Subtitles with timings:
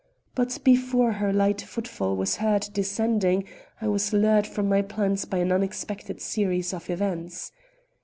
[0.33, 3.43] But before her light footfall was heard descending
[3.79, 7.51] I was lured from my plans by an unexpected series of events.